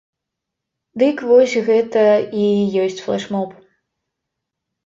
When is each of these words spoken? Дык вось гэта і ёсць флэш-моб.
Дык 1.01 1.21
вось 1.31 1.53
гэта 1.67 2.05
і 2.45 2.47
ёсць 2.85 3.03
флэш-моб. 3.09 3.49